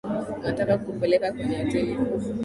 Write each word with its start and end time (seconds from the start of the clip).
Nataka 0.43 0.77
kukupeleka 0.77 1.31
kwenye 1.33 1.55
hoteli 1.61 1.95
kubwa. 1.95 2.29